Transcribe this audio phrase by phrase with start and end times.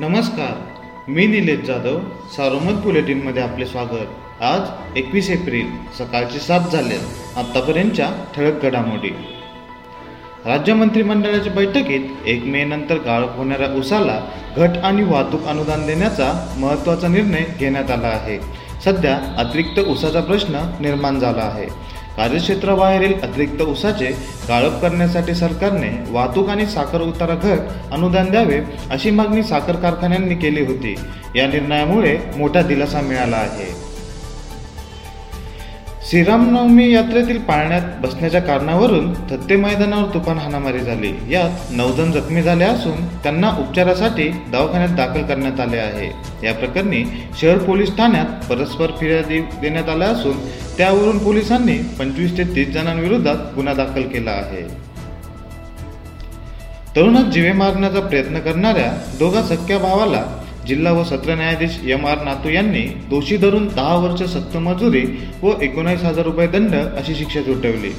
[0.00, 1.98] नमस्कार मी निलेश जाधव
[2.36, 4.42] सारोमत बुलेटिनमध्ये आपले स्वागत.
[4.42, 5.66] आज एकवीस एप्रिल
[5.98, 6.94] सकाळचे सात झाले
[7.36, 9.08] आत्तापर्यंतच्या ठळक घडामोडी.
[10.46, 14.18] राज्य मंत्रिमंडळाच्या बैठकीत एक मे नंतर गाळप होणाऱ्या उसाला
[14.56, 18.38] घट आणि वाहतूक अनुदान देण्याचा महत्त्वाचा निर्णय घेण्यात आला आहे.
[18.84, 21.66] सध्या अतिरिक्त उसाचा प्रश्न निर्माण झाला आहे.
[22.16, 24.06] कार्यक्षेत्राबाहेरील अतिरिक्त उसाचे
[24.48, 27.58] गाळप करण्यासाठी सरकारने वाहतूक आणि साखर उतारा घट
[27.92, 30.94] अनुदान द्यावे अशी मागणी साखर कारखान्यांनी केली होती.
[31.36, 33.91] या निर्णयामुळे मोठा दिलासा मिळाला आहे.
[36.10, 41.12] श्रीरामनवमी यात्रेतील पाळण्यात बसण्याच्या कारणावरून थत्ते मैदानावर तुफान हाणामारी झाली.
[41.30, 46.10] यात नऊ जण जखमी झाले असून त्यांना उपचारासाठी दवाखान्यात दाखल करण्यात आले आहे.
[46.46, 47.04] या प्रकरणी
[47.40, 50.36] शहर पोलीस ठाण्यात परस्पर फिर्यादी देण्यात आल्या असून
[50.76, 54.62] त्यावरून पोलिसांनी पंचवीस ते तीस जणांविरोधात गुन्हा दाखल केला आहे.
[56.96, 60.24] तरुणात जिवे मारण्याचा प्रयत्न करणाऱ्या दोघा सख्या भावाला
[60.66, 65.04] जिल्हा व सत्र न्यायाधीश एम आर नातू यांनी दोषी धरून दहा वर्ष सक्तमजुरी
[65.42, 67.92] व एकोणीस हजार रुपये दंड अशी शिक्षा सुटवली.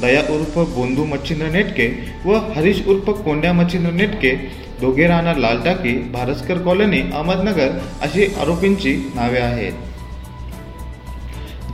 [0.00, 1.88] दया उर्फ बोंधू मच्छिंद्र नेटके
[2.24, 4.32] व हरीश उर्फ कोंड्या मच्छिंद्र नेटके
[4.80, 9.72] दोघे राहणार लालटाकी भारस्कर कॉलनी अहमदनगर अशी आरोपींची नावे आहेत.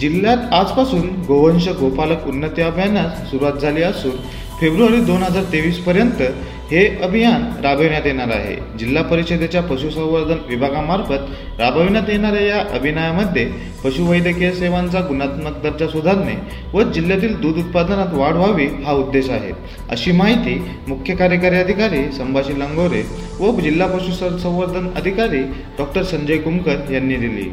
[0.01, 4.17] जिल्ह्यात आजपासून गोवंश गोपालक उन्नती अभियानास सुरुवात झाली असून
[4.61, 6.23] फेब्रुवारी दोन हजार तेवीस पर्यंत
[6.71, 8.55] हे अभियान राबविण्यात येणार आहे.
[8.79, 13.45] जिल्हा परिषदेच्या पशुसंवर्धन विभागामार्फत राबविण्यात येणाऱ्या या अभियानामध्ये
[13.85, 16.35] पशुवैद्यकीय सेवांचा गुणात्मक दर्जा सुधारणे
[16.75, 19.53] व जिल्ह्यातील दूध उत्पादनात वाढ व्हावी हा उद्देश आहे.
[19.91, 23.05] अशी माहिती मुख्य कार्यकारी अधिकारी संभाजी लंगोरे
[23.41, 25.43] व जिल्हा पशुसंवर्धन अधिकारी
[25.79, 27.51] डॉक्टर संजय कुमकर यांनी दिली.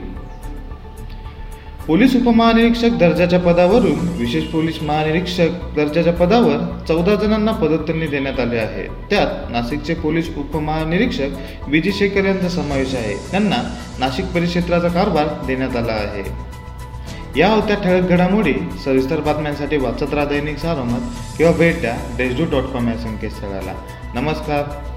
[1.87, 8.83] पोलीस उपमहानिरीक्षक दर्जाच्या पदावरून विशेष पोलीस महानिरीक्षक दर्जाच्या पदावर चौदा जणांना पदोत्तरणी देण्यात आले आहे.
[9.09, 11.27] त्यात नाशिकचे पोलीस उपमहानिरीक्षक
[11.67, 13.31] विजय शेखर यांचा समावेश आहे.
[13.31, 16.23] त्यांना नाशिक परिक्षेत्राचा कारभार देण्यात आला आहे.
[17.39, 18.53] या होत्या ठळक घडामोडी
[18.85, 21.01] सविस्तर बातम्यांसाठी वाचत राहा दैनिक सारोमत
[21.37, 23.73] किंवा भेट द्या देशदूत डॉट कॉम या संकेतस्थळाला.
[24.15, 24.90] नमस्कार.